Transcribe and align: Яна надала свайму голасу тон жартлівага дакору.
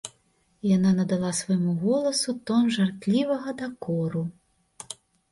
Яна 0.75 0.91
надала 0.99 1.31
свайму 1.39 1.73
голасу 1.83 2.33
тон 2.49 2.71
жартлівага 2.77 3.53
дакору. 3.61 4.23